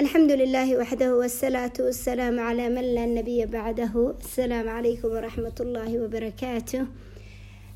[0.00, 6.78] alxamdu lilaahi waxdahu wasalaatu wasalaamu calaa man laa nabiya bacdahu asalaamu calaykum waraxmat ullaahi wabarakaatu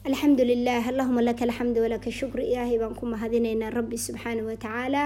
[0.09, 5.03] alxamdu lilah allahuma laka alxamdu walaka shukr ilaahay baan ku mahadinaynaa rabbi subxaana watacaala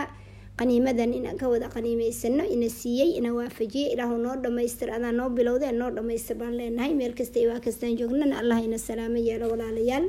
[0.60, 5.72] qaniimadan inaan ka wada qaniimeysano ina siiyey ina waafajiyey ilaahu noo dhamaystir adaa noo bilowday
[5.80, 6.92] noo dhamaystir baan leenahay.
[7.00, 10.04] Meel kasta i waa kastaan joognana allah ina salaamo yeelo walaalayaal.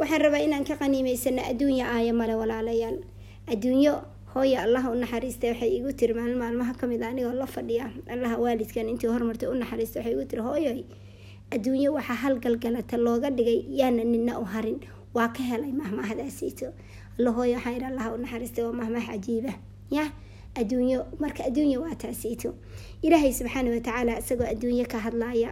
[0.00, 2.96] Waxaan rabaa inaan ka qaniimeysano adduunya aaya male walaalayaal.
[3.52, 3.94] Adduunyo
[4.34, 7.86] hooya allaha u naxariista waxay igu tiri maalin maalmaha ka mid a anigoo la fadhiya
[8.14, 10.80] allaha waalidkan intii hormartay u naxariista waxay igu tiri hooyoy
[11.54, 14.78] adduunyo waxaa halgalgalata looga dhigay yaana nina u harin
[15.16, 16.66] waa ka helay mahmahadaasiito
[17.18, 19.52] allahooyo waxaa yidhi allaha u naxariistay waa mahmah cajiiba.
[19.96, 20.04] Ya
[20.60, 22.50] adduunyo marka adduunyo waa taasiito
[23.06, 25.50] ilaahay subxaana watacaala isagoo adduunyo ka hadlaaya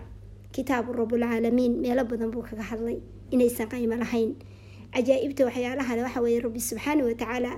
[0.54, 2.98] kitaabu rabulcaalamiin meelo badan buu kaga hadlay
[3.30, 4.30] inaysan qaymo lahayn.
[4.94, 7.52] Cajaa-ibta waxyaalahale waxa weeye rabbi subxaana watacaala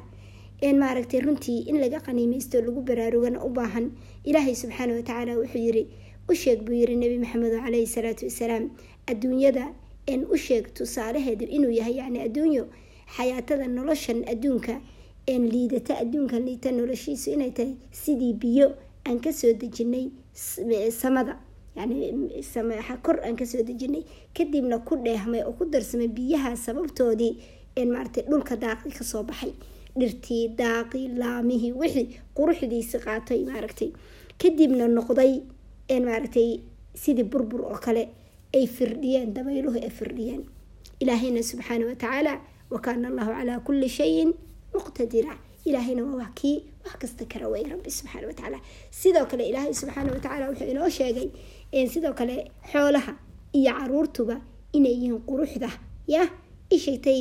[0.63, 3.91] een maaragtay runtii in laga qaniimeysto lagu baraarugana u baahan
[4.25, 5.87] ilaahay subxaana watacaala wuxuu yiri
[6.31, 8.71] u sheeg buu yiri nebi maxamedo caleyhi salaatu wasalaam
[9.07, 9.65] adduunyada
[10.07, 12.65] een u sheeg tusaalaheedu inuu yahay yacni adduunyo
[13.17, 14.81] xayaatada noloshan adduunka
[15.27, 18.67] een liidata adduunkan liita noloshiisu inay tahay sidii biyo
[19.05, 20.11] aan ka soo dejinay
[20.91, 21.37] samada.
[21.77, 22.43] Yani
[23.03, 24.05] kor aan ka soo dejinay.
[24.35, 27.37] Kadibna ku dheehmay oo ku darsamay biyaha sababtoodii
[27.77, 29.53] een maaragtay dhulka daaqi ka soo baxay
[29.99, 32.07] dhirtii daaqii laamihii wixii
[32.37, 33.91] quruxdiisi qaatay maaragtay.
[34.41, 35.33] Kadibna noqday
[36.07, 36.49] maaragtay
[37.03, 38.03] sidii burbur oo kale
[38.57, 40.43] ay firdhiyeen dabayluhu ay firdhiyeen
[41.03, 42.33] ilaahayna subxaana watacaala
[42.71, 44.31] wakaana allahu calaa kulli shayin
[44.75, 45.35] muqtadira.
[45.69, 48.59] Ilaahayna waa kii wax kasta kara way rabbi subxaana watacaala
[48.91, 51.29] sidoo kale ilaahay subxaana watacaala wuxuu inoo sheegay
[51.95, 52.37] sidoo kale
[52.73, 53.13] xoolaha
[53.59, 54.37] iyo caruurtuba
[54.77, 55.71] inay yihiin quruxda.
[56.07, 56.23] Ya
[56.71, 57.21] ishatay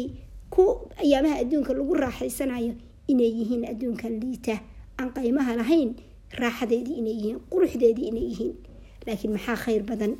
[0.53, 0.63] ku
[1.03, 2.73] ayaamaha adduunka lagu raaxaysanayo
[3.11, 4.55] inay yihiin adduunkan liita.
[4.99, 5.89] Aan qaymaha lahayn
[6.41, 8.53] raaxadeedii inay yihiin quruxdeedii inay yihiin.
[9.05, 10.13] Laakiin maxaa khayr badan?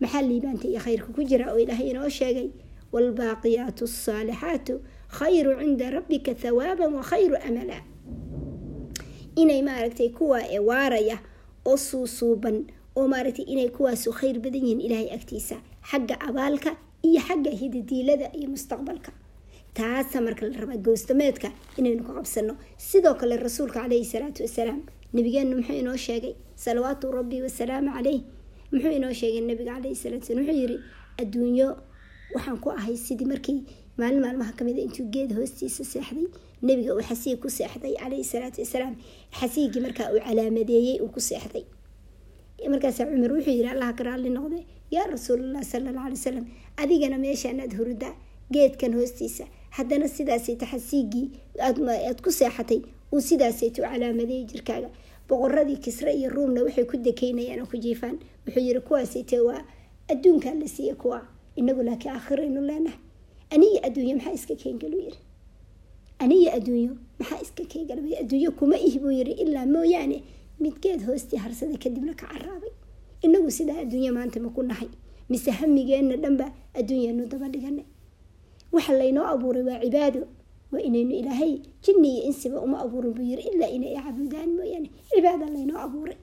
[0.00, 2.48] Maxaa liibaanta iyo khayrka ku jira oo ilaahay inoo sheegay?
[2.92, 4.74] Waalbaaqiyaatu asaalixaatu
[5.18, 7.78] khayru cinda rabbika thawaaban wa khayru amala.
[9.36, 11.16] Inay maaragtay kuwa waaraya
[11.68, 12.56] oo suusuuban
[12.96, 15.56] oo maaragtay inay kuwaasu khayr badan yihiin ilaahay agtiisa.
[15.90, 16.70] Xagga abaalka
[17.04, 19.12] iyo xagga hididiilada iyo mustaqbalka
[19.78, 21.48] taasa marka la rabaa gowstameedka
[21.78, 22.52] inaynu ka qabsano
[22.88, 24.80] sidoo kale rasuulka caleyhi salaatu wasalaam
[25.16, 28.20] nabigeenu muxuu inoo sheegay salawaatu rabbi wasalaamu caleyh
[28.72, 30.76] muxuu inoo sheegay nabiga caleyhi salatu wasalam wuxuu yiri
[31.22, 31.68] adduunyo
[32.34, 33.58] waxaan ku ahay sidii markii
[34.00, 36.26] maalin maalmaha ka mid a intuu geed hoostiisa seexday
[36.68, 38.94] nebiga uu xasiig ku seexday caleyhi salaatu wasalaam
[39.40, 41.64] xasiigii markaa uu calaamadeeyey uu ku seexday.
[42.72, 44.58] Markaasaa cumar wuxuu yiri allah ka raalli noqde
[44.94, 46.44] yaa rasuulallah sala alla alay wasalam
[46.82, 48.08] adigana meeshaanaad hurda
[48.54, 49.44] geedkan hoostiisa
[49.76, 51.26] haddana sidaasayta xasiigii
[51.60, 52.80] aad ku seexatay
[53.12, 54.90] uu sidaasayta u calaamadeeyey jirkaaga.
[55.28, 58.16] Boqoradii kisre iyo ruumna waxay ku dekeynayaan oo ku jiifaan.
[58.46, 59.62] Wuxuu yiri kuwaasayte waa
[60.08, 61.26] adduunkaa la siiya kuwa
[61.56, 62.98] inagu laakiin aakhiraynu leenahay.
[63.50, 65.18] Aniyo adduunyo maxaa iska keengelu yiri
[66.18, 70.22] aniyo adduunyo maxaa iska keengala adduunyo kuma ih buu yiri ilaa mooyaane
[70.60, 72.70] midgeed hoostii harsada kadibna ka caraabay
[73.22, 74.88] inagu sidaa adduunyo maanta ma ku nahay.
[75.28, 77.82] Mise hamigeenna dhanba adduunyanu daba dhigana
[78.72, 80.22] waxa laynoo abuuray waa cibaado.
[80.72, 81.52] Waa inaynu ilaahay
[81.84, 84.90] jinni iyo insiba uma abuurin buu yiri ilaa inay cabudaan mooyaane.
[85.10, 86.16] Cibaada laynoo abuuray.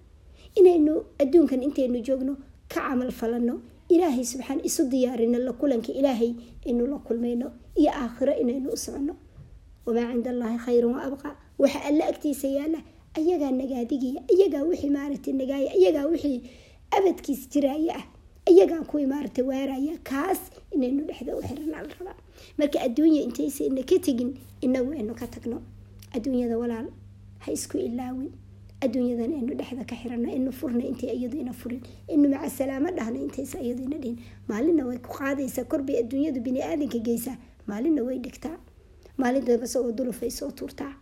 [0.60, 2.34] Inaynu adduunkan intaynu joogno
[2.68, 6.32] ka camal falano ilaahay subxaan isu diyaarino la kulanka ilaahay
[6.68, 7.48] aynu la kulmayno
[7.80, 9.14] iyo aakhiro inaynu u socono
[9.86, 11.30] wamaa cinda allaahi khayrun wa abqa.
[11.60, 12.80] Waxa alla agtiisa yaalla
[13.18, 16.40] ayagaa nagaadigiya ayagaa wixii maaragtay nagaaya ayagaa wixii
[16.98, 18.06] abadkiis jiraaya ah
[18.50, 20.40] ayagaa kuwii maaragtay waaraya kaas
[20.72, 22.16] inaynu dhexda u la rabaa
[22.58, 24.32] marka adduunya intaysayna ka tegin
[24.62, 25.62] inagu aynu ka tagno.
[26.16, 26.88] Adduunyada walaal
[27.40, 28.32] ha isku ilaawin.
[28.82, 31.82] Adduunyadan aynu dhexda ka xirano inu furna intay iyadu furin.
[32.08, 34.18] Inu maca dhahno intaysa iyadu dhihin.
[34.48, 37.38] Maalinna way ku qaadaysaa korbay adduunyadu bini aadanka geysaa.
[37.68, 38.58] Maalinna way dhigtaa.
[39.18, 40.94] Maalintaba isagoo dulufay soo tuurtaa.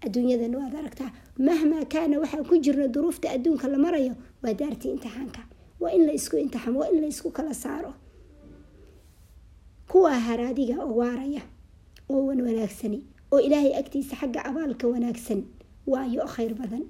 [0.00, 5.42] Adduunyadan waad aragtaa mahmaa kaana waxaa ku jirna duruufta adduunka la marayo waa daartii imtixaanka
[5.80, 7.92] waa in la isku waa in la kala saaro.
[9.90, 11.42] Kuwaa haraadiga oo waaraya
[12.10, 12.98] oo wan wanaagsani
[13.32, 15.40] oo ilaahay agtiisa xagga abaalka wanaagsan
[15.86, 16.84] waayo oo khayr badan.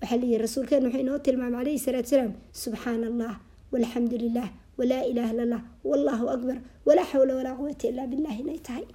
[0.00, 2.32] Waxaa layihi rasuulkeen wuxuu inoo tilmaamay caleyhi salaatu salaam
[2.62, 3.32] subxaana allah
[3.72, 4.48] walxamdu lilah
[4.78, 6.56] walaa ilaha illa allah wallahu akbar
[6.86, 8.86] walaa xawla walaa quwata illaa billah inay tahay.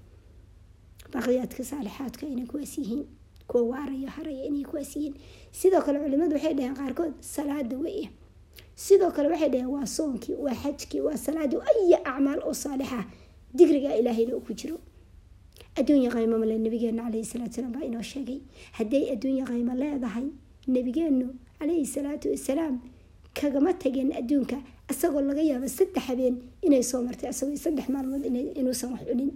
[1.13, 3.03] Baaqiyaadka saalixaadka inay kuwaas yihiin
[3.49, 5.13] kuwa waarayo haraya inay kuwaas yihiin.
[5.59, 8.09] Sidoo kale culimadu waxay dhaheen qaarkood salaada weya
[8.75, 12.99] sidoo kale waxay dhaheen waa soonkii waa xajkii waa salaadii aya acmaal oo saalixa
[13.57, 14.77] digriga ilaahayna uu ku jiro.
[15.79, 18.39] Adduunya qaymo male nabigeena caleyhi salaatu salaam baa inoo sheegay.
[18.77, 20.27] Hadday adduunya qaymo leedahay
[20.67, 21.27] nabigeenu
[21.59, 22.75] calayhi salaatu wasalaam
[23.39, 24.57] kagama tageen adduunka
[24.91, 26.35] isagoo laga yaabo saddex habeen
[26.65, 28.25] inay soo martay isagoo saddex maalmood
[28.59, 29.31] inuusan wax cunin.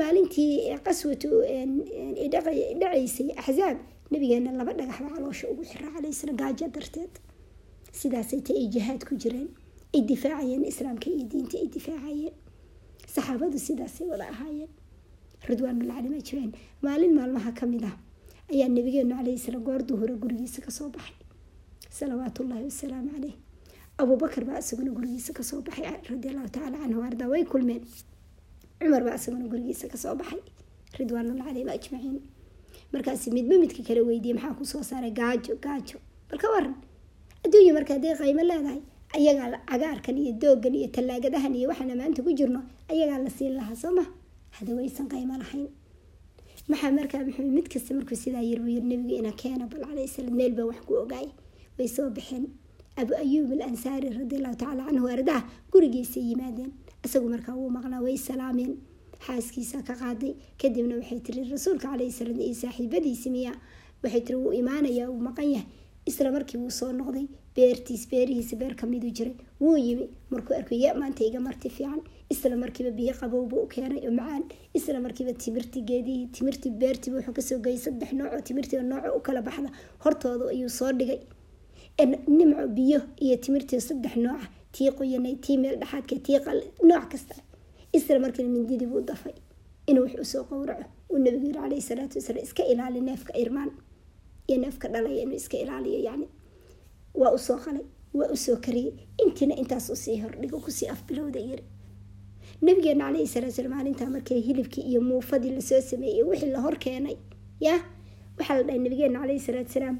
[0.00, 1.28] Maalintii qaswatu
[2.80, 3.78] dhacaysay axzaab
[4.10, 7.12] nabigeena laba dhagaxba caloosha ugu xiraa calaysala gaajo darteed
[8.00, 9.48] sidaasay ay jihaad ku jireen
[9.94, 12.34] ay difaacayeen islaamka iyo diinta ay difaacayeen.
[13.14, 14.70] Saxaabadu sidaasay wada ahaayeen.
[15.48, 16.52] Ridwaanullah calim ajmaciin
[16.84, 17.96] maalin maalmaha ka mid ah
[18.52, 21.16] ayaa nabigeenu calayhi salaam goor duhura gurigiisa ka soo baxay.
[21.98, 23.34] Salawaatullaahi wasalaamu caleyh
[24.00, 27.82] abuubakar baa isaguna gurigiisa ka soo baxay radi allahu tacaala canhu ardaa way kulmeen.
[28.80, 30.40] Cumar baa isaguna gurigiisa ka soo baxay
[30.98, 32.18] ridwaanullah caleyhim ajmaciin.
[32.92, 35.98] Markaas midba midka kala weydiiyey maxaa ku soo saaray gaajo gaajo.
[36.28, 36.74] Bal ka waran
[37.46, 38.80] adduunya marka hadday qaymo leedahay
[39.16, 42.60] ayagaa cagaarkan iyo doogan iyo tallaagadahan iyo waxaana maanta ku jirno
[42.90, 44.04] ayagaa la siin lahaa soo ma?
[44.56, 45.68] Hada waysan qaymo lahayn.
[46.68, 50.34] Maxaa markaa muxuu mid kasta markuu sidaa yir buu yiri nabiga ina keena bal salaam
[50.34, 51.28] meel baa wax ku ogaay.
[51.78, 52.44] Way soo baxeen.
[52.96, 56.70] Abu ayuub al ansaari radiallahu tacaala canhu ardaah gurigiisay yimaadeen.
[57.04, 58.72] Isagu markaa wuu maqnaa way salaameen.
[59.26, 60.32] Xaaskiisa ka qaaday.
[60.60, 63.52] Kadibna waxay tiri rasuulka calayhi salaam iyo saaxiibadiisi miya.
[64.02, 65.66] Waxay tiri wuu imaanayaa uu maqan yahay
[66.10, 67.26] isla markii wuu soo noqday
[67.56, 69.34] beertiis beerihiisa beer kamiduu jiray.
[69.60, 72.00] Wuu yimi markuu arkay ya maanta iga marti fiican.
[72.30, 74.44] Isla markiiba biyo qabowba u keenay oo macaan.
[74.74, 79.20] Isla markiiba timirti geedihii timirtii beertiiba wuxuu ka soo geeyay saddex nooco timirtiiba nooco u
[79.20, 79.70] kala baxda.
[80.04, 81.20] Hortooda ayuu soo dhigay.
[82.28, 86.38] Nimco biyo iyo timirtii saddex nooca tii qoyanay tii meel dhexaadka tii
[86.90, 87.34] nooc kasta.
[87.92, 89.32] Isla markiiba mindidii buu dafay.
[89.86, 90.84] Inuu wax u soo qowraco.
[91.10, 93.70] Uu nabigu yiri calayhi salaatu wasalaam iska ilaali neefka irmaan
[94.48, 96.26] iyo neefka dhalaya inuu iska ilaaliyo yani
[97.20, 97.84] waa u soo qalay
[98.14, 98.92] waa u soo kariyey.
[99.24, 101.64] Intiina intaas u sii hordhigo ku sii afbilowda yiri.
[102.62, 107.16] Nabigeena calayhi salaatu salaam maalintaa markay hilibkii iyo muufadii la soo sameeyey wixii la keenay
[107.60, 107.74] ya
[108.38, 109.96] waxaa la dhahay nabigeena calayhi salaatu salaam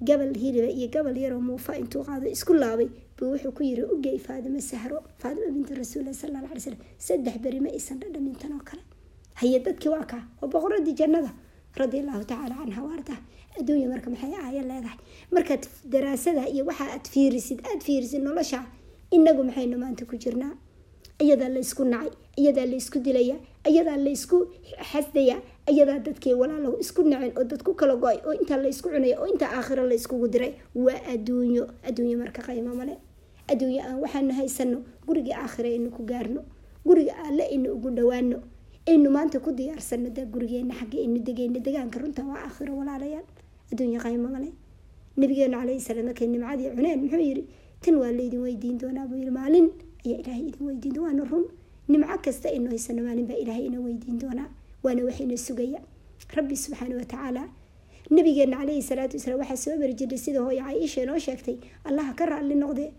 [0.00, 4.18] gabal hiliba iyo gabal yaroo muufa intuu qaado isku laabay buu wuxuu ku yiri ugey
[4.18, 8.62] faadimo sahro faadimo binti rasuulilah sala alla alay slam saddex beri ma aysan dhadhamintan oo
[8.68, 8.82] kale.
[9.40, 11.30] Haye dadkii waa kaa waa boqoradii jannada.
[11.76, 13.14] Radia allahu tacaala canha waarta
[13.58, 14.98] adduunya marka maxay aaya leedahay.
[15.34, 15.62] Markaad
[15.92, 18.60] daraasada iyo waxa aad fiirisid aada fiirisid nolosha
[19.10, 20.54] inagu maxaynu maanta ku jirnaa
[21.24, 22.10] iyadaa laysku nacay
[22.40, 23.36] iyadaa laysku dilaya
[23.70, 24.36] iyadaa laysku
[24.90, 25.36] xasdaya
[25.72, 29.26] iyadaa dadkii walaalow isku naceen oo dad ku kala go'ay oo intaa laysku cunaya oo
[29.32, 31.64] intaa aakhiro layskugu diray waa adduunyo.
[31.88, 32.94] Adduunyo marka qaymo male.
[33.52, 36.40] Adduunyo aan waxaanu haysano guriga aakhiro aynu ku gaarno.
[36.86, 38.38] Guriga alle aynu ugu dhawaano
[38.88, 43.26] aynu maanta ku diyaarsano da gurigeena xagga aynu degayno degaanka runta waa aakhiro walaalayaal
[43.72, 44.28] adduunyo qaymo
[45.20, 47.42] nabigeenu calayhi salaam markay nimcadii cuneen muxuu yiri
[47.82, 49.66] tan waa laydin weydiin doonaa buu yiri maalin
[50.06, 51.44] ayaa ilaahay idin weydiin waana run.
[51.90, 54.48] Nimco kasta aynu haysano maalin baa ilaahay ina weydiin doonaa
[54.84, 55.80] waana waxayna sugaya.
[56.36, 57.42] Rabbi subxaana watacaala
[58.10, 61.56] nabigeena calayhi salaatu wasalaam waxaa soo mari jiray sida hooyo caaisha inoo sheegtay.
[61.88, 62.90] Allaha ka raalli noqdee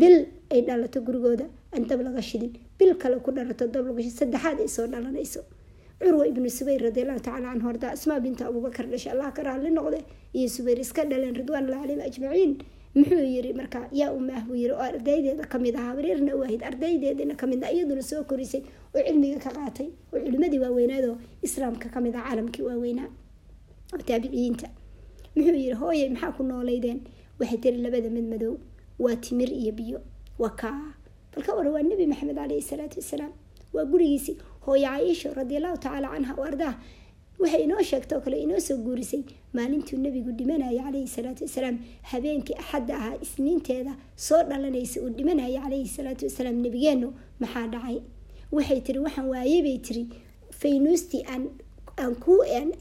[0.00, 0.16] bil
[0.52, 2.52] ay dhalato gurigooda aan dab laga shidin.
[2.78, 5.40] Bil kale ku dhalato dab laga shid saddexaad ay soo dhalanayso
[6.00, 9.98] curwa ibnu subayr radiallahu tacala canhu horda asmaa binta abubakar dhashay allah ka raalli noqde
[10.38, 12.52] iyo subayr iska dhaleen ridwaanullah calayhim ajmaciin.
[12.94, 16.62] Muxuu yiri marka yaa umaah buu yiri oo ardaydeeda ka mid ahaa wareerna u ahayd
[16.70, 18.62] ardaydeedina ka mid ah iyaduna soo korisay.
[18.96, 21.16] Oo cilmiga ka qaatay oo culimadii waaweynaadoo
[21.46, 23.08] islaamka ka mid ah caalamkii waaweynaa
[23.94, 24.66] oo taabiciyiinta.
[25.36, 26.98] Muxuu yiri hooye maxaa ku nooleydeen
[27.40, 28.52] waxay tiri labada mid madow
[28.98, 29.98] waa timir iyo biyo
[30.42, 30.94] waa kaa.
[31.34, 33.32] Balka wara waa nebi maxamed caleyhi salaatu wasalaam
[33.74, 34.36] waa gurigiisii
[34.66, 36.74] hooye caaisha radiallahu tacaala canha o ardaha
[37.42, 39.22] waxay inoo sheegta oo kale inoo soo guurisay
[39.56, 41.76] maalintuu nabigu dhimanaya calayhi salaatu wasalaam.
[42.10, 43.92] Habeenkii axadda ahaa isniinteeda
[44.26, 47.08] soo dhalanaysa uu dhimanaya calayhi salaatu wasalaam nabigeenu
[47.40, 47.98] maxaa dhacay?
[48.52, 50.02] Waxay tiri waxaan waayey bay tiri
[50.60, 51.42] faynuustii aan
[52.02, 52.34] aan ku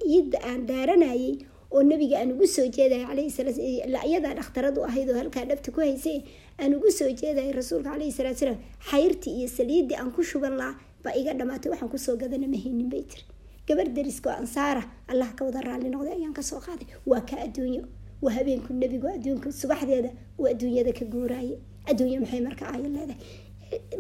[0.10, 1.38] iyada aan daaranayay
[1.72, 3.62] oo nabiga aan ugu soo jeedaya calayhi salaatu
[4.10, 6.18] iyadaa dhakhtaradu ahayd oo halkaa dhabta ku haysay
[6.62, 8.60] aan ugu soo jeedaya rasuulka calayhi salaatu wasalaam
[8.92, 12.90] xayrtii iyo saliiddii aan ku shuban lahaa baa iga dhamaatay waxaan ku soo gadana mahaynin
[12.94, 13.24] bay tiri.
[13.68, 16.88] Gabar dariska ansaara allah ka wada raalli noqday ayaan ka soo qaaday.
[17.06, 17.84] Waa ka adduunyo.
[18.24, 20.10] Waa habeenku nebigu adduunka subaxdeeda
[20.40, 21.56] uu adduunyada ka guuraaye.
[21.90, 23.22] Adduunyo maxay marka aayo leedahay?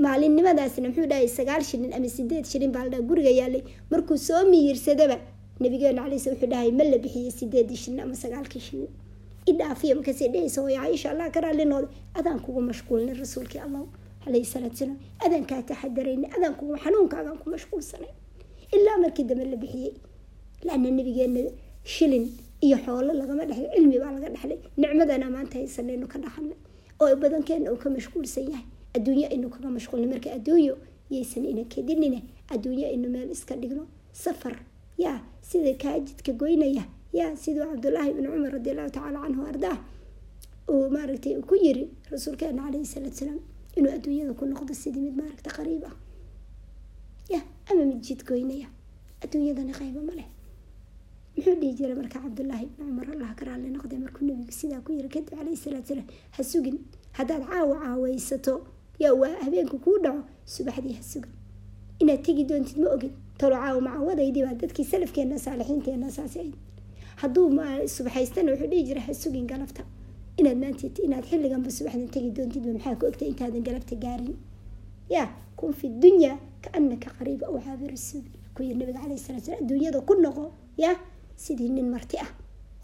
[0.05, 3.63] Maalinimadaasna muxuu dhahay sagaal shilin ama sideed shilin baa guriga yaalay.
[3.91, 5.17] Markuu soo miyirsadaba
[5.59, 8.89] nabigeenu calayhi wuxuu dhahay ma la bixiyey sideedii shilin ama sagaalkii shilin
[9.51, 11.89] idhaafiya markaasay dhehaysa hooya caaisha allah ka raalli noqday.
[12.19, 13.81] Adaan kugu mashquulnay rasuulkii allah
[14.23, 14.97] calayhi salaatu salaam.
[15.25, 18.11] Adaan kaa taxadarayna adaan kugu xanuunkaagaan ku mashquulsanay.
[18.75, 19.93] Ilaa markii dambe la bixiyey
[20.67, 21.41] laana nabigeena
[21.83, 22.25] shilin
[22.65, 26.57] iyo xoolo lagama dhexlay cilmi baa laga dhexlay nicmadana maanta haysanaynu ka dhaxalnay
[27.01, 28.65] oo badankeena uu ka mashquulsan yahay.
[28.95, 30.07] Adduunyo aynu kaga mashquulnay.
[30.13, 30.75] Marka adduunyo
[31.13, 32.19] yaysan ina kedinina
[32.53, 33.83] adduunyo aynu meel iska dhigno.
[34.23, 34.55] Safar
[35.03, 36.83] yaa sida kaa jidka goynaya
[37.19, 39.77] yaa siduu cabdullaahi bni cumar radi allahu tacaala canhu ardaah
[40.71, 43.39] uu maaragtay ku yiri rasuulkeena caleyhi salaatu salaam
[43.77, 45.95] inuu adduunyada ku noqdo sidii mid maaragta qariib ah.
[47.33, 48.67] Ya ama mid jidgoynaya
[49.23, 50.13] adduunyadana qaybo ma
[51.35, 55.09] muxuu dhihi jiray marka cabdullaahi bni cumar allah ka raalli markuu nabigu sidaa ku yiri
[55.09, 56.77] kadib caleyhi salaatu salaam ha sugin
[57.17, 58.53] haddaad caawa caaweysato
[58.99, 61.31] yaa waa habeenku kuu dhaco subaxdii ha sugan
[62.01, 66.53] inaad tegi doontid ma ogin talo caawa macawadaydii baa dadkii salafkeena saalixiinteena saas ahayd
[67.21, 67.45] hadduu
[67.95, 69.83] subaxaystana wuxuu dhihi jiray ha sugin galabta.
[70.39, 74.35] Inaad maantid inaad xilliganba subaxdan tegi doontidba maxaa ku ogtay intaadan galabta gaarin?
[75.15, 75.23] Ya
[75.57, 76.31] kun fi dunya
[76.63, 80.45] kaanaka qariib aw caabir sabiil ku yiri nabiga caleyhi salatu salam adduunyada ku noqo
[80.77, 80.91] ya
[81.43, 82.29] sidii nin marti ah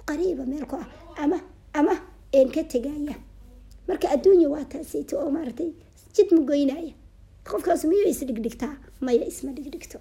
[0.07, 0.87] qariiba meel ku ah
[1.23, 1.37] ama
[1.79, 1.93] ama
[2.37, 3.15] een ka tegaya
[3.87, 5.71] marka adduunya waa taasayto oo maaragtay
[6.15, 6.93] jid ma goynaya.
[7.49, 8.73] Qofkaas miyuu isdhigdhigtaa
[9.05, 9.99] maya isma dhigdhigto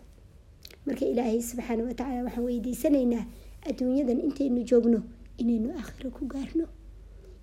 [0.87, 3.25] marka ilaahay subxaana watacaala waxaan weydiisanaynaa
[3.69, 5.00] adduunyadan intaynu joogno
[5.43, 6.67] inaynu aakhiro ku gaarno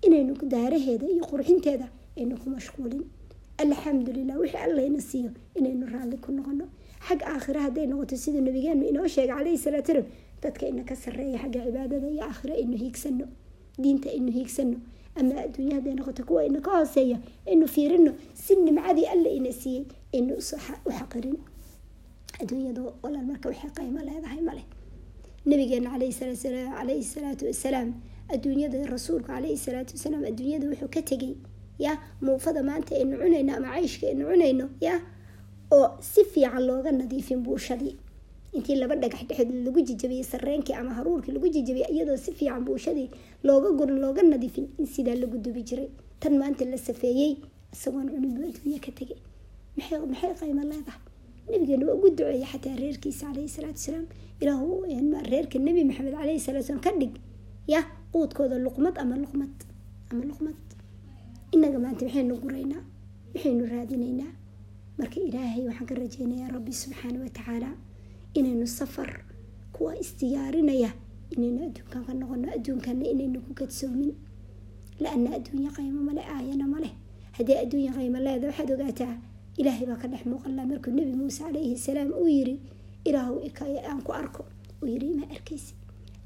[0.06, 1.86] inaynu daaraheeda iyo qurxinteeda
[2.18, 3.02] aynu ku mashquulin.
[3.62, 6.66] Alxamdulilah wixii allayna siiyo inaynu raalli ku noqono
[7.08, 10.06] xag aakhira hadday noqoto siduu nabigeenu inoo sheegay caleyhi salaatu salam
[10.42, 13.26] dadka ina ka sarreeya xagga cibaadada iyo aakhiro aynu hiigsano
[13.82, 14.76] diinta aynu hiigsano
[15.18, 19.84] ama adduunya hadday noqoto kuwa ina ka hooseeya aynu fiirino si nimcadii alla ina siiyey
[20.14, 20.34] aynu
[20.86, 21.36] u xaqirin
[22.42, 24.62] adduunyadu walan marka waxay qaymo leedahay male
[25.50, 27.88] nabigeena caleyhi salaatu wasalaam
[28.34, 31.34] adduunyada rasuulku caleyhi salaatu wasalaam adduunyada wuxuu ka tegay
[31.84, 31.92] ya
[32.26, 34.94] muufada maanta aynu cunayno ama cayshka aynu cunayno ya
[35.76, 37.94] oo si fiican looga nadiifin buushadii.
[38.56, 43.08] Intii laba dhagax dhexeed lagu jijabiyey sareenkii ama haruurkii lagu jijabiyey iyadoo si fiican buushadii
[43.48, 45.88] looga gurin looga nadiifin in sidaa lagu dubi jiray.
[46.20, 47.32] Tan maanta la safeeyey
[47.72, 49.18] isagoon cunin buu adduunya ka tegay
[49.78, 51.00] maxay qaymo leedahay
[51.50, 54.06] nabigeena waa ugu duceeyay xataa reerkiisa caleyhi salaatu wasalaam.
[54.42, 54.68] Ilaahu
[55.32, 57.14] reerka nebi maxamed caleyhi salatu salam ka dhig
[57.72, 57.80] ya
[58.12, 59.54] quudkooda luqmad ama luqmad
[60.10, 60.58] ama luqmad.
[61.54, 62.82] Inaga maanta maxaynu guraynaa
[63.34, 64.32] maxaynu raadinaynaa
[64.98, 67.70] marka ilaahay waxaan ka rajeynayaa rabbi subxaana watacaala
[68.38, 69.10] inaynu safar
[69.74, 70.90] kuwa isdiyaarinaya
[71.34, 74.12] inaynu adduunkan ka noqono adduunkana inaynu ku kadsoomin
[75.02, 76.92] la-ana adduunya qaymo male aayana maleh
[77.36, 79.14] haddii adduunya qaymo leeda waxaad ogaataa
[79.60, 82.54] ilaahay baa ka dhex muuqanlaa markuu nebi muuse calayhi salaam uu yiri
[83.04, 83.36] ilaahu
[83.90, 84.44] aan ku arko.
[84.82, 85.74] Uu yiri ima arkaysi?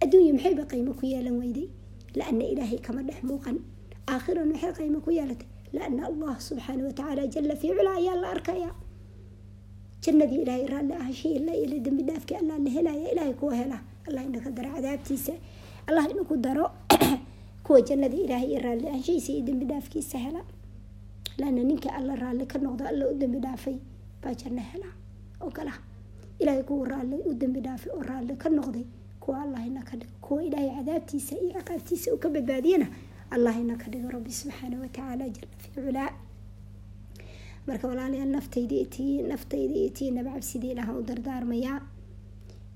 [0.03, 1.69] Adduunya maxayba qaymo ku yeelan weyday?
[2.15, 3.57] La-ana ilaahay kama dhex muuqan.
[4.09, 5.49] Aakhiran maxay qaymo ku yeelatay?
[5.73, 8.71] La-ana allah subxaana watacaala jala fii cula ayaa la arkaya
[10.05, 13.79] jannadii ilaahay raalli ahashii la ila dembi dhaafkii allah la helaya ilaahay kuwa hela
[14.09, 15.35] allah inaka daro cadaabtiisa.
[15.89, 16.67] Allah inaku daro
[17.67, 20.41] kuwa jannada ilaahay iyo raalli ahashiisa iyo dembi dhaafkiisa hela
[21.39, 23.77] laana ninka alla raalli ka noqdo alla u dembi dhaafay
[24.23, 24.89] baa janno hela
[25.45, 25.73] oo kala
[26.41, 28.85] ilaahay kuwa raalli u dembi dhaafay oo raalli ka noqday
[29.21, 32.87] kuwa allahina ka dhigo kuwa ilaahay cadaabtiisa iyo ciqaabtiisa uu ka badbaadiyana
[33.31, 36.11] allahina ka dhigo rabbi subxaana watacaala jala fii culaa
[37.67, 41.79] marka walaalayaal naftayda iyo naftayda iyo tii nabacabsidii ilaha u dardaarmayaa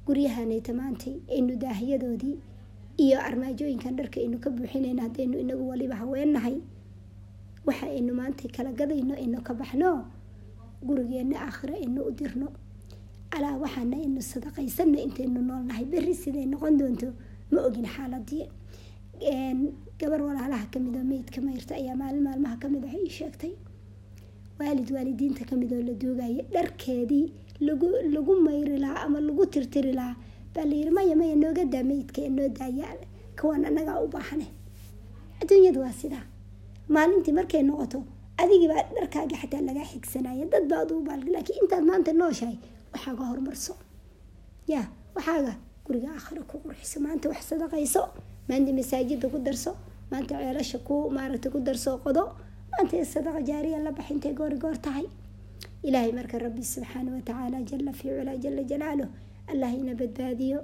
[0.07, 2.37] guryahanayta maantay aynu daahiyadoodii
[3.05, 6.57] iyo armaajooyinkan dharka aynu ka buuxinayna haddaynu inagu waliba haweennahay
[7.67, 9.91] waxa aynu maanta kala gadayno aynu ka baxno
[10.87, 12.49] gurigeena aakhiro aynu u dirno.
[13.37, 15.85] Alaa waxaana aynu sadaqaysano intaynu noolnahay.
[15.93, 17.09] Berri siday noqon doonto?
[17.53, 18.45] Ma ogin xaaladii.
[20.01, 23.53] Gabar walaalaha ka mid meydka mayrta ayaa maalin maalmaha ka mid ah ii sheegtay.
[24.59, 27.27] Waalid waalidiinta ka mid oo la duugaya dharkeedii
[27.61, 30.17] lagu lagu mayri lahaa ama lagu tirtiri lahaa
[30.55, 32.89] baa layiri maya maya nooga daa meydka noo daaya
[33.39, 34.47] kuwan anagaa u baahane
[35.41, 36.25] adduunyadu waa sidaa
[36.95, 37.99] maalintii markay noqoto
[38.43, 42.57] adigiibaa dharkaaga xataa lagaa xigsanaya dad baa aduu baal laakiin intaad maanta nooshahay
[42.93, 43.73] waxaaga horumarso
[44.73, 44.81] ya
[45.17, 45.53] waxaaga
[45.87, 48.03] guriga aakhiro ku qurxiso maanta wax sadaqayso
[48.49, 49.73] maanta masaajida ku darso
[50.13, 52.23] maanta ceelasha ku maaragta ku darso qodo
[52.73, 55.07] maanta sadaqa jaariya la bax intay goori goor tahay.
[55.87, 59.09] Ilaahay marka rabbi subxaana watacaala jala fii culaa jala jalaaluh
[59.53, 60.59] allah ina badbaadiyo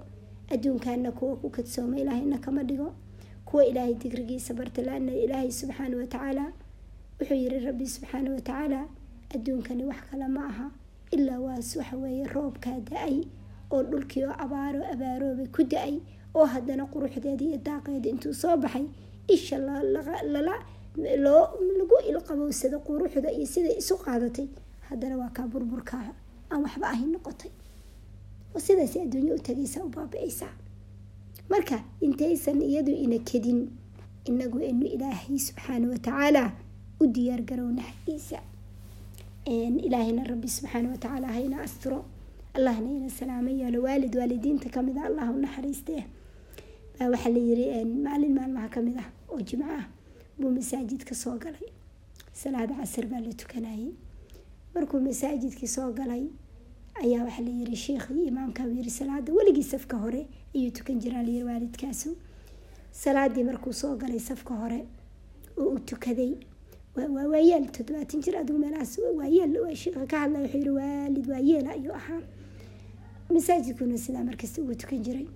[0.54, 2.88] adduunkaana kuwa ku kadsooma ilaahayna kama dhigo
[3.56, 6.44] kuwa ilaahay digrigiisa barta laana ilaahay subxaana watacaala
[7.20, 8.80] wuxuu yiri rabbi subxaana watacaala
[9.34, 10.66] adduunkani wax kale ma aha
[11.10, 13.16] ilaa waas waxa weeye roobkaa da'ay
[13.75, 15.94] oo dhulkii oo abaaro abaaroobay ku da'ay
[16.34, 18.84] oo haddana quruxdeeda iyo daaqeeda intuu soo baxay
[19.34, 20.54] isha lala
[21.25, 21.44] loo
[21.78, 24.48] lagu ilqabowsado quruxda iyo siday isu qaadatay
[24.88, 26.04] haddana waa kaa burburkaa
[26.52, 27.50] aan waxba ahayn noqotay.
[28.54, 30.52] Oo sidaas adduunyo u tagaysaa u baabi'aysaa
[31.50, 31.76] marka
[32.06, 33.60] intaysan iyadu ina kedin
[34.30, 36.42] inagu inu ilaahay subxaana watacaala
[37.00, 38.38] u diyaar garowna xaggiisa
[39.86, 42.04] ilaahayna rabbi subxaana watacaala hayna asturo
[42.56, 46.02] allahna ina salaamo yeelo waalid waalidiinta ka mid a allah u naxariistee
[46.98, 49.84] baa waxaa la yiri maalin maalmaha ka mid ah oo jimco ah
[50.38, 51.68] buu masaajidka soo galay.
[52.32, 53.88] Salaada casir baa la tukanayay.
[54.74, 56.24] Markuu masaajidkii soo galay
[57.04, 61.44] ayaa waxaa la yiri sheekhii imaamka yiri salaada weligii safka hore ayuu tukan jiraa layiri
[61.44, 62.16] waalidkaasu.
[62.90, 64.84] Salaadii markuu soo galay safka hore
[65.58, 66.32] oo uu tukaday.
[66.96, 71.92] Waa waayeel toddobaatan jir adigu meelahaas waayeel sheekha ka hadlay wuxuu yiri waalid waayeela ayuu
[71.92, 72.22] ahaa.
[73.30, 75.26] Masaajidkuna sidaa markasta ugu tukan jiray.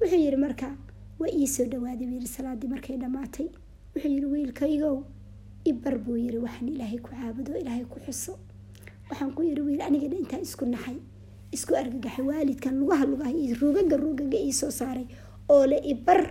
[0.00, 0.76] Wuxuu yiri marka
[1.18, 3.46] waa iisoo dhawaaday yiri salaadii markay dhammaatay
[3.94, 5.02] wuxuu yiri wiilkaygow
[5.64, 8.38] ibar buu yiri waxaan ilaahay ku caabudo ilaahay ku xuso
[9.10, 10.98] waxaan ku yiri wiil anigana intaa isku naxay
[11.56, 13.30] isku argagaxay waalidkan lugaha lugaha
[13.60, 15.06] ruugaga ruugaga iisoo saaray
[15.52, 16.22] oo le ibar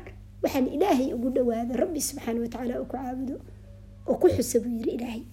[0.44, 3.36] waxaan ilaahay ugu dhawaado rabbi subxaana watacaala oo ku caabudo
[4.10, 5.24] oo ku xusa buu yiri ilaahay.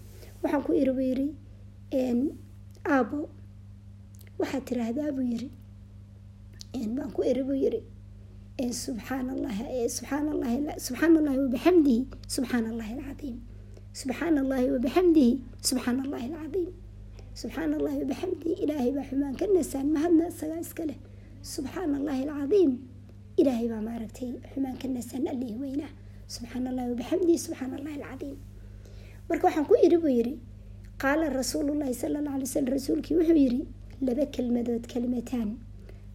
[0.42, 1.26] Waxaan ku iri buu yiri
[2.94, 3.18] aabo
[4.40, 5.48] waxaad tiraahdaa buu yiri
[6.96, 7.80] baan ku iri buu yiri
[8.82, 9.26] subxaan
[11.42, 12.00] wabixamdihi
[12.34, 13.36] subxaan allahi alcadiim.
[14.00, 15.32] Subxaan allahi wabixamdihi
[15.68, 16.70] subxaan allahi alcadiim
[17.34, 20.98] subxaan allahi wabixamdihi ilaahay baa xumaan ka nasaan mahadna isagaa iska leh.
[21.42, 22.72] Subxaan allahi alcadiim
[23.40, 25.92] ilaahay baa maaragtay xumaan ka nasaan allih weynaa
[26.34, 28.36] subxaan allahi wabixamdihi subxaan allahi alcadiim
[29.28, 30.34] marka waxaan ku iri buu yiri
[31.02, 33.60] qaala rasuulullahi sala alla alay slam rasuulkii wuxuu yiri
[34.06, 35.48] laba kelmadood kalimataan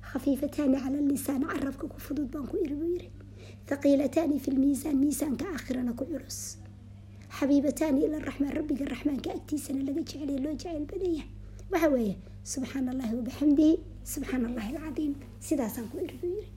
[0.09, 3.09] khafiifataani cala lisaan carabka ku fudud baan ku iri buu yiri.
[3.69, 6.39] Thaqiilataani fi lmiisaan miisaanka aakhirana ku culus
[7.39, 11.29] xabiibataani ila raxmaan rabbiga raxmaanka agtiisana laga jeceliya loo jecel badanyahay
[11.71, 12.15] waxa weeye
[12.51, 13.73] subxaan allahi wabixamdihi
[14.13, 15.13] subxaan allahi alcadiim.
[15.47, 16.49] Sidaasaan ku iri buu yiri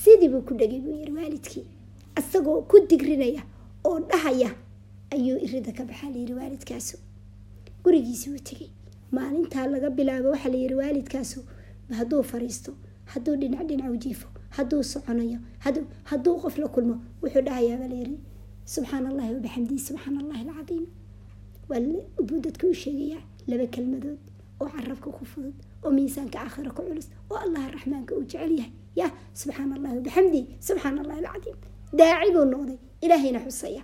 [0.00, 1.64] sidii buu ku dhegay buu yiri waalidkii.
[2.20, 3.42] Isagoo ku digrinaya
[3.84, 4.50] oo dhahaya
[5.14, 6.96] ayuu irida ka baxaa layiri waalidkaasu.
[7.84, 8.70] Gurigiisii uu tegay
[9.12, 11.40] maalintaa laga bilaabo waxaa layiri waalidkaasu
[11.98, 12.72] hadduu fariisto
[13.12, 15.38] hadduu dhinac dhinac u jiifo hadduu soconayo
[16.10, 18.16] hadduu qof la kulmo wuxuu dhahayaaba layiri
[18.74, 20.84] subxaan allahi wabixamdihi subxaan allahi alcadiim
[22.28, 24.18] buu dadka u sheegayaa laba kelmadood
[24.62, 28.72] oo carabka ku fudud oo miisaanka aakhira ku culus oo allaha raxmaanka uu jecel yahay.
[29.00, 31.58] Yah subxaan allahi wabixamdihi subxaan allahi alcadiim
[31.98, 33.82] daaci noqday ilaahayna xusaya.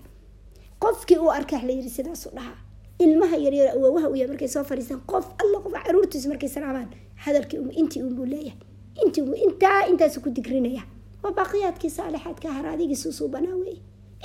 [0.82, 2.58] Qofkii uu arkaax layiri sidaasu dhahaa.
[3.04, 5.00] Ilmaha yaryar awoowaha uya markay soo fariistaan.
[5.12, 6.88] Qof alla qof caruurtiisu markay salaamaan
[7.24, 8.58] hadalkii intii unbuu leeyahay.
[9.04, 10.82] Intii intaa intaasu ku digrinaya.
[11.22, 13.76] Waa baaqiyaadkii saalixaadka haraadigiisu suubanaa wey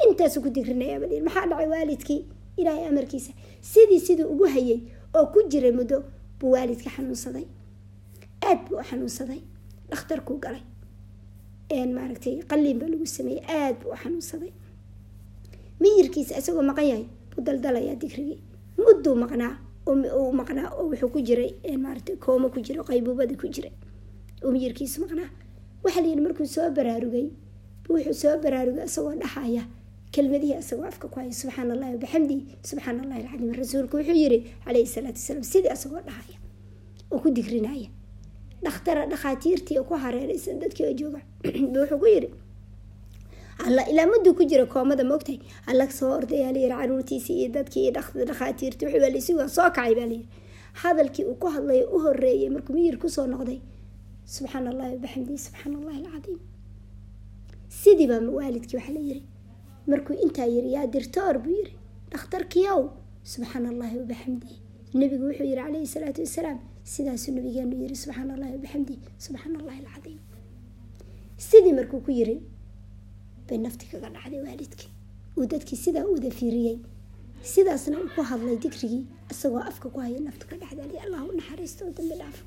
[0.05, 2.21] intaasu ku digrinaya bal maxaa dhacay waalidkii?
[2.59, 3.31] Ilaahay amarkiisa.
[3.61, 4.79] Sidii siduu ugu hayay
[5.17, 5.97] oo ku jiray muddo
[6.39, 7.45] buu waalidka xanuunsaday.
[8.47, 9.41] Aad buu u xanuunsaday.
[9.89, 10.63] Dhakhtarkuu galay.
[11.95, 13.41] Maaragtay qaliin baa lagu sameeyey.
[13.57, 14.51] Aad buu u xanuunsaday.
[15.81, 18.39] Miyirkiisa isagoo maqan yahay buu daldalayaa digrigii.
[18.77, 19.53] Mudduu maqnaa
[19.87, 23.73] uu maqnaa oo wuxuu ku jiray maarata koomo ku jira qaybuubada ku jiray.
[24.43, 25.29] Oo miyirkiisu maqnaa.
[25.83, 27.27] Waxaa la yidhi markuu soo baraarugay
[27.89, 29.63] wuxuu soo baraarugay isagoo dhaxaya
[30.17, 34.89] kelmadihii isagoo afka ku haya subxaan allahi wabixamdihi subxaan allahi alcadiim rasuulku wuxuu yiri calayhi
[34.95, 36.37] salaatu wasalaam sidii isagoo dhahaya
[37.13, 37.89] oo ku digrinaya
[38.65, 41.21] dhakhtara dhakhaatiirtii ku hareeraysan dadkii oo jooga
[41.81, 42.29] wuxuu ku yiri
[43.65, 48.25] alla ilaa mudduu ku jira koomada maogtahay alla soo ordayaa layiri caruurtiisii iyo dadkii iyo
[48.31, 50.27] dhakhaatiirtii wuxuu baa laysi waa soo kacay baa layiri
[50.81, 53.59] hadalkii uu ku hadlay u horeeyay markuu miyir ku soo noqday
[54.35, 56.39] subxaan allahi wabixamdihi subxaan allahi alcadiim
[57.81, 59.23] sidii baa waalidkii waxaa la yiri
[59.91, 61.73] markuu intaa yiri yaa dirtoor buu yiri
[62.11, 62.81] dhakhtarkiiow
[63.33, 64.55] subxaan allahi wabixamdihi
[64.99, 66.59] nebigu wuxuu yiri calayhi salaatu wasalaam
[66.93, 70.19] sidaasuu nabigeenu yiri subxaan allahi wabixamdihi subxaan allahi alcadiim.
[71.47, 72.35] Sidii markuu ku yiri
[73.47, 74.89] bay nafti kaga dhacday waalidkii.
[75.37, 76.77] Uu dadkii sidaa uda fiiriyey.
[77.53, 81.81] Sidaasna uu ku hadlay digrigii isagoo afka ku haya naftu ka dhacdali allah u naxariisto
[81.85, 82.43] oo dambi dhaafo.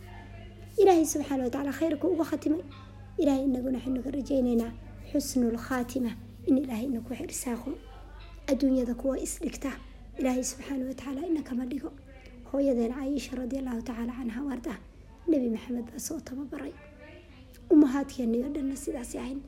[0.80, 2.62] Ilaahay subxaana watacaala khayrku uga khatimay.
[3.22, 4.72] Ilaahay inaguna waxaynu rajaynaynaa.
[5.12, 6.10] Xusnul khaatima
[6.48, 7.70] in ilaahay inaku xirsaaqo
[8.50, 9.72] adduunyada kuwa isdhigta
[10.18, 11.90] ilaahay subxaana watacaala ina kama dhigo.
[12.50, 14.74] Hooyadeena cayisha radiallahu tacaala canha warda
[15.30, 16.72] nebi maxamed baa soo tababaray.
[17.70, 19.40] Umahaadkeeniyo dhanna sidaas ahayn.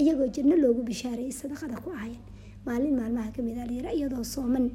[0.00, 2.20] Iyagoo janno loogu bishaareeyay sadaqada ku ahayen
[2.66, 4.66] maalin maalmaha ka mid a layira iyadoo sooman.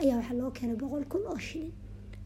[0.00, 1.72] Ayaa waxaa loo keenay boqol kun oo shilin.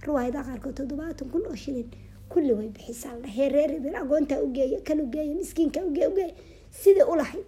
[0.05, 1.89] Riwaayadaha qaarkood toddobaatan kun oo shilin.
[2.29, 3.15] Kulli way bixisaa.
[3.17, 6.31] La dhahay reer agoontaa ugeeya kan ugeeya miskiinka ugeey ugeey
[6.71, 7.45] sidai ulahayd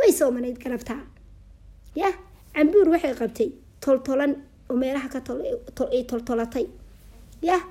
[0.00, 1.00] way soomanayd garabtaa
[2.00, 2.14] yah
[2.54, 3.48] cambuur waxay qabtay
[3.84, 4.32] toltolan
[4.70, 5.20] oo meelaha ka
[5.94, 6.66] ay toltolatay.
[7.42, 7.62] Yah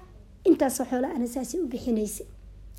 [0.49, 2.27] intaasoo xoola ana saasay u bixinaysay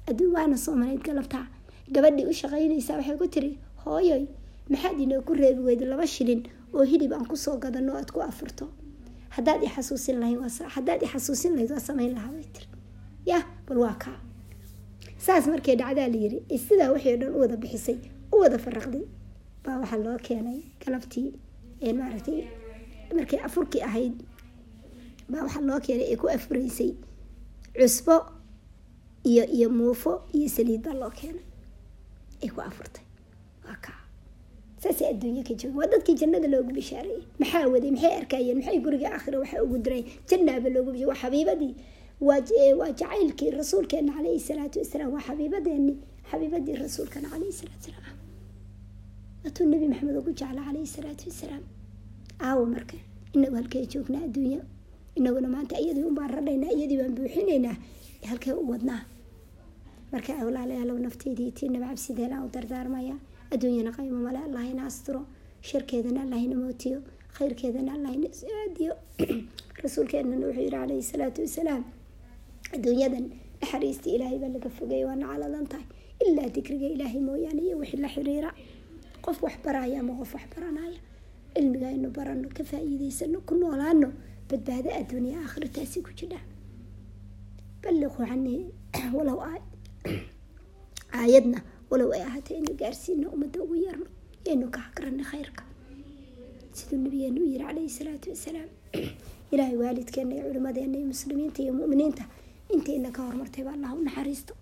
[0.09, 1.47] adduun waana soomanayd galabtaa
[1.95, 3.51] gabadhii u shaqaynaysaa waxay ku tiri
[3.85, 4.25] hooyoy
[4.73, 6.43] maxaad inoo ku reebi weyda laba shilin
[6.75, 8.67] oo hilib aan ku soo gadano aad ku afurto.
[9.37, 10.39] Hadaad ixasuusin lahayd
[10.77, 12.67] hadaad ixasuusin lahayd waa samayn lahaa bay tiri
[13.31, 14.19] yah bal waa kaa.
[15.25, 17.97] Saas markay dhacdaa la yiri sidaa waxay o dhan u wada bixisay
[18.33, 19.05] u wada faraqday
[19.65, 21.29] baa waxaa loo keenay galabtii
[21.99, 22.39] maaragtay
[23.17, 24.17] markay afurkii ahayd
[25.31, 26.91] baa waxaa loo keenay ee ku afuraysay
[27.79, 28.17] cusbo
[29.31, 31.45] iyo iyo muufo iyo saliid baa loo keenay.
[32.43, 33.05] Ay ku afurtay.
[33.65, 33.99] Waa kaa
[34.83, 37.91] saasay adduunyo ka jooga waa dadkii jannada loogu bishaareeyey maxaa waday?
[37.95, 38.57] Maxay arkayeen?
[38.59, 41.75] Maxay guriga aakhira waxaa ugu diray jannaaba loogu bisha waa xabiibadii
[42.29, 42.41] waa
[42.81, 45.95] waa jacaylkii rasuulkeena calayhi salaatu wasalaam waa xabiibadeeni
[46.31, 48.17] xabiibadii rasuulkana calayhi salaatu wasalaam
[49.45, 51.63] waatuu nabi maxamed ugu jecla calayhi salaatu wasalaam
[52.49, 52.97] aawo marka
[53.37, 54.61] inagu halkee joognaa adduunyo
[55.19, 57.77] inaguna maanta iyadii unbaan radhaynaa iyadii baan buuxinaynaa
[58.31, 59.01] halkee u wadnaa
[60.13, 63.15] marka walaalayaalow nafteydii tiinaba cabsideelaan u dardaarmaya
[63.55, 65.21] adduunyana qaymo male allah asturo
[65.69, 66.99] sharkeedana allah mootiyo
[67.37, 68.29] khayrkeedana allah ina
[68.61, 68.93] aadiyo
[69.85, 71.83] rasuulkeenana wuxuu yihi calayhi salaatu wasalaam
[72.77, 73.25] adduunyadan
[73.63, 75.87] naxariista ilaahay baa laga fogay waana caladan tahay
[76.29, 78.51] ilaa dikriga ilaahay mooyaane iyo wixii la xiriira
[79.25, 80.99] qof wax baraya ama qof wax baranaya.
[81.55, 84.09] Cilmiga aynu barano ka faa-iideysano ku noolaano
[84.49, 86.39] badbaado adduuniya aakhira taasi ku jidha
[87.83, 88.71] balliquu canii
[89.17, 89.39] walow
[91.13, 91.59] aayadna
[91.91, 94.07] walow ay ahaatay inu gaarsiino ummadda ugu yarno
[94.47, 95.63] yaynu ka hagrana khayrka.
[96.73, 98.71] Siduu nabigeenu u yiri calayhi salaatu wasalaam
[99.53, 102.25] ilaahay waalidkeena iyo culimadeena iyo muslimiinta iyo muminiinta
[102.75, 104.55] intiina ka hormartayba allah u naxariisto.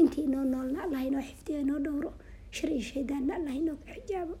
[0.00, 2.10] Intii inoo noolna allah inoo xifdiyo inoo dhowro
[2.56, 4.34] shar iyo shaydaanna allah inoo xijaabo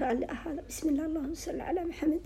[0.00, 2.22] raalli ahaada bismillah allahuma salli calaa maxamed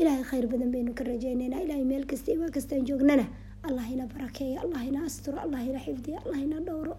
[0.00, 3.24] ilaahay khayr badan baynu ka rajaynaynaa ilaahay meel kasta iyo waa kastaan joognana
[3.68, 6.94] allah ina barakeeyo allah ina asturo allah ina xifdiyo allah ina dhowro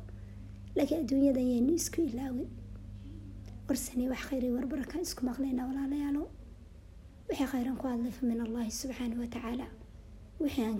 [0.78, 2.50] laakiin adduunyadan yaynu isku ilaawin
[3.68, 6.24] warsani wax khayr war baraka isku maqlaynaa walaalayaalo
[7.30, 9.68] wixii khayran ku hadlay fa min allahi subxaanahu watacaala
[10.44, 10.78] wixii aan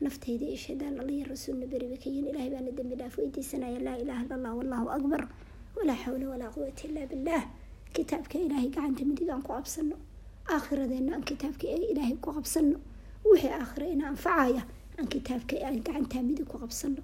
[0.00, 3.96] naftayda iyo shaydaan alla iyo rasuulna beriba ka yihiin ilahay baana dembi dhaaf weydiisanaya laa
[4.02, 5.22] ilaha illa allah wallahu akbar
[5.76, 7.42] walaa xawla walaa quwata illaa billah.
[7.96, 9.96] Kitaabka ilaahay gacanta midig aan ku qabsano
[10.52, 12.76] aakhiradeenna aan kitaabka ilaahay ku qabsano
[13.24, 14.62] wixii aakhira ina anfacaya
[14.98, 17.00] aan kitaabka aan gacantaa midig ku qabsano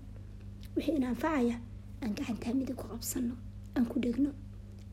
[0.77, 1.57] wixii ina anfacaya
[2.03, 3.35] aan gacantaa midig ku qabsano
[3.77, 4.31] aan ku dhegno.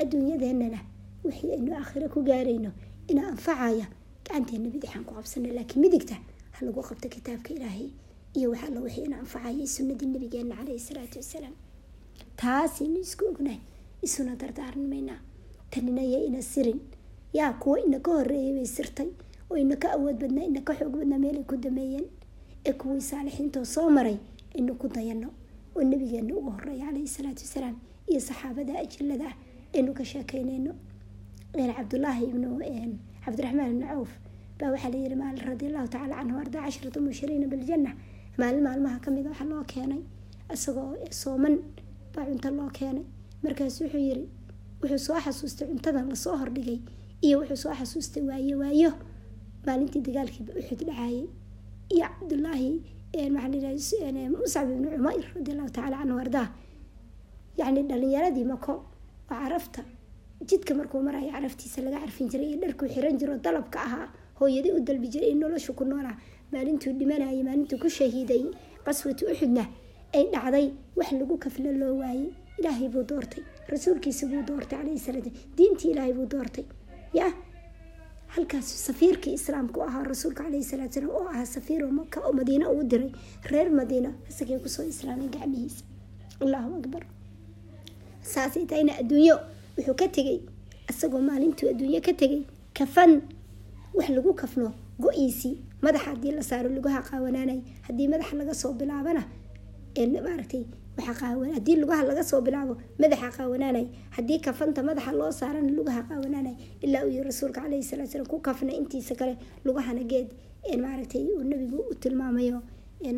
[0.02, 0.80] Adduunyadeennana
[1.24, 2.72] wixii aynu aakhira ku gaarayno
[3.12, 3.86] ina anfacaya
[4.26, 6.16] gacanteena bidixaan ku qabsano laakiin midigta
[6.60, 7.90] ha lagu qabto kitaabka ilaahay
[8.38, 11.56] iyo wax alla wixii ina anfacaya sunnadii nabigeena caleyhi salaatu wasalaam.
[12.36, 13.60] Taasaynu isku ognahay
[14.02, 15.20] isuna dardaarmaynaa
[15.72, 16.80] tanina ya ina sirin.
[17.34, 19.10] Yaa kuwa ina ka horeeyay bay sirtay
[19.50, 22.06] oo ina ka awood badnaa ina ka xoog badnaa meelay ku dameeyeen.
[22.66, 24.18] Ee kuwii saalixiintoo soo maray
[24.56, 25.30] aynu ku dayano
[25.76, 27.76] oo nabigeena ugu horreeya caleyhi salaatu wasalaam
[28.08, 30.74] iyo saxaabada ajilada ah ka sheekeyneyno
[31.78, 32.48] cabdulaahi ibnu
[33.26, 34.10] cabdiraxmaan ibnu cawf
[34.60, 37.92] baa waxaa layihi maalin radiallahu tacala canhu arda cashrata mushiriina biljana
[38.40, 40.02] maalin maalmaha ka mid a waxaa loo keenay
[40.56, 40.88] isagoo
[41.22, 41.56] sooman
[42.14, 43.06] baa cunto loo keenay.
[43.44, 44.24] Markaas wuxuu yiri
[44.82, 46.80] wuxuu soo xasuustay cuntadan la soo hordhigay
[47.26, 48.92] iyo wuxuu soo xasuustay waayo waayo.
[49.66, 51.24] Maalintii dagaalkii uxud dhacaayay
[51.96, 52.70] iyo cabdulaahi
[54.36, 56.48] muscab ibnu cumayr radiallahu tacala canhu ardaa
[57.60, 58.84] yacni dhalinyaradii mako oo
[59.42, 59.82] carafta
[60.50, 64.08] jidka markuu marayo caraftiisa laga carfin jiray iyo dharkuu xiran jiro dalabka ahaa
[64.40, 66.18] hooyadii u dalbi jiray in noloshu ku noolaa.
[66.52, 68.44] Maalintuu dhimanayay maalintuu ku shahiiday
[68.86, 69.66] qaswatu uxudna
[70.14, 73.44] ay dhacday wax lagu kafla loo waayey ilaahay buu doortay.
[73.74, 75.32] Rasuulkiisa buu doortay calayhi salaam.
[75.58, 76.66] Diintii ilaahay buu doortay.
[77.14, 77.28] Ya
[78.36, 82.70] halkaas safiirkii islaamku ahaa rasuulka calayhi salaatu salaam oo ahaa safiir oo maka oo madiina
[82.70, 83.12] uu diray
[83.52, 85.84] reer madiina isagay ku soo islaamay gacmihiisa.
[86.42, 87.04] Allahu akbar.
[88.22, 89.36] Saasay tahayna adduunyo
[89.78, 90.40] wuxuu ka tegay
[90.92, 92.42] isagoo maalintuu adduunyo ka tegay
[92.78, 93.22] kafan
[93.98, 94.68] wax lagu kafno
[95.04, 99.24] go-iisii madaxa haddii la saaro lugaha qaawanaanay haddii madaxa laga soo bilaabana
[100.26, 100.64] maaragtay
[101.56, 107.04] haddii lugaha laga soo bilaabo madaxa qaawanaanay haddii kafanta madaxa loo saarana lugaha qaawanaanay ilaa
[107.06, 109.34] uu yiri rasuulka caleyhi salatu salam ku kafna intiisa kale
[109.66, 110.28] lugahana geed
[110.84, 112.62] maaragtay uu nabigu u tilmaamayo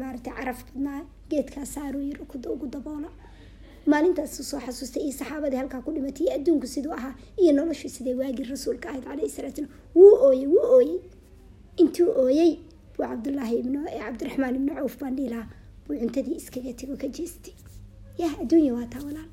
[0.01, 2.21] maaragtay caraf badnaa geedkaas saaruu yiri
[2.53, 3.09] ugu daboola
[3.85, 8.15] maalintaas soo xasuustay iyo saxaabadii halkaa ku dhimatay iyo adduunku siduu ahaa iyo noloshu siday
[8.21, 10.99] waagii rasuulka ahayd caleyhi salatu salam wuu ooyey wuu ooyey.
[11.81, 12.51] Intuu ooyey
[12.93, 15.49] buu cabdulaahi ibn cabdiraxmaan ibnu cawf baan dhihi lahaa
[15.87, 17.53] buu cuntadii iskaga tego ka jeestay.
[18.17, 19.29] Yah adduunya waa walaal.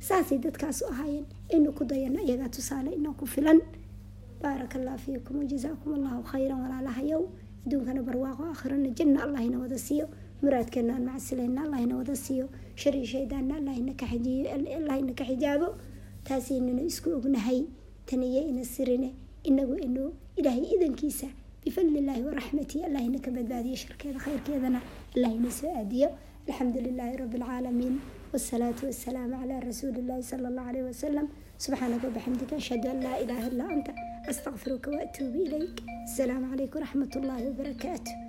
[0.00, 3.60] Saasay dadkaas u ahaayeen aynu ku dayano iyagaa tusaale inoo ku filan.
[4.42, 7.22] Baaraka allah fiikum wajazaakum allahu khayran walaalahayow
[7.66, 10.06] adduunkana barwaaqo aakhirana janna allahina wada siiyo
[10.42, 12.46] muraadkeena aan macasilayna allahna wada siiyo
[12.82, 15.68] shari shaydaanna allahna ka xijaabo
[16.28, 17.60] taasiinanu isku ognahay
[18.08, 19.10] taniyo ina sirine
[19.50, 20.04] inagu inu
[20.38, 21.28] ilaahay idankiisa
[21.64, 24.80] bifadlilaahi waraxmati allahna ka badbaadiyo sharkeeda khayrkeedana
[25.16, 26.10] allahna soo aadiyo.
[26.48, 27.96] Alxamdu lilaahi rabbilcaalamiin
[28.32, 31.26] wasalaatu wasalaamu calaa rasuulillaahi sala allah caleyh wasalam
[31.64, 33.92] subxaanaka wabixamdika ashhadu an laa ilaaha illaa anta
[34.32, 35.76] astaqfiruka waatuubu ilayk.
[36.08, 38.27] Asalaamu calaykum waraxmat ullaahi wabarakaatu